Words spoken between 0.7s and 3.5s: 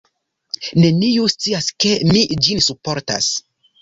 Neniu scias ke mi ĝin surportas.